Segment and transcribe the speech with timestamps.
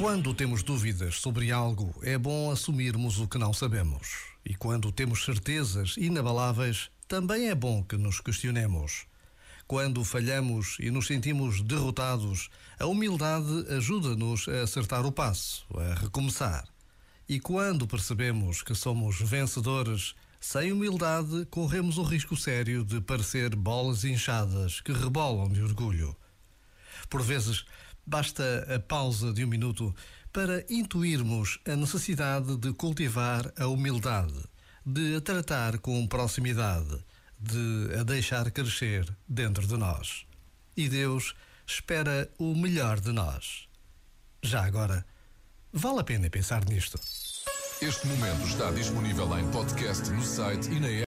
[0.00, 4.30] Quando temos dúvidas sobre algo, é bom assumirmos o que não sabemos.
[4.44, 9.06] E quando temos certezas inabaláveis, também é bom que nos questionemos.
[9.66, 16.66] Quando falhamos e nos sentimos derrotados, a humildade ajuda-nos a acertar o passo, a recomeçar.
[17.28, 24.04] E quando percebemos que somos vencedores, sem humildade corremos o risco sério de parecer bolas
[24.04, 26.16] inchadas que rebolam de orgulho.
[27.08, 27.64] Por vezes,
[28.06, 29.94] basta a pausa de um minuto
[30.32, 34.44] para intuirmos a necessidade de cultivar a humildade,
[34.84, 36.98] de a tratar com proximidade,
[37.38, 40.26] de a deixar crescer dentro de nós.
[40.76, 41.34] E Deus
[41.66, 43.68] espera o melhor de nós.
[44.42, 45.04] Já agora,
[45.72, 46.98] vale a pena pensar nisto.
[47.82, 50.90] Este momento está disponível em podcast no site e na